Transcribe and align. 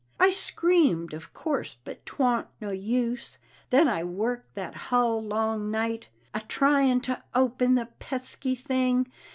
I 0.19 0.31
screamed, 0.31 1.13
of 1.13 1.31
course, 1.31 1.77
but 1.83 2.03
'twant 2.07 2.47
no 2.59 2.71
use. 2.71 3.37
Then 3.69 3.87
I 3.87 4.03
worked 4.03 4.55
that 4.55 4.73
hull 4.89 5.21
long 5.23 5.69
night 5.69 6.09
A 6.33 6.39
tryin' 6.39 7.01
to 7.01 7.23
open 7.35 7.75
the 7.75 7.85
pesky 7.85 8.55
thing. 8.55 9.05